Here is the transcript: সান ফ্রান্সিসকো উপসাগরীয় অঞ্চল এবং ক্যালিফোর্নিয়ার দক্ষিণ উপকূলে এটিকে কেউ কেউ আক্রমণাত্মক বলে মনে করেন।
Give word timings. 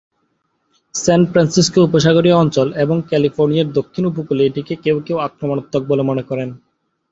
সান 0.95 1.21
ফ্রান্সিসকো 1.31 1.79
উপসাগরীয় 1.83 2.35
অঞ্চল 2.35 2.67
এবং 2.75 2.97
ক্যালিফোর্নিয়ার 3.09 3.73
দক্ষিণ 3.77 4.03
উপকূলে 4.05 4.41
এটিকে 4.45 4.73
কেউ 4.75 4.97
কেউ 4.99 5.17
আক্রমণাত্মক 5.27 5.81
বলে 5.87 6.03
মনে 6.09 6.23
করেন। 6.29 6.49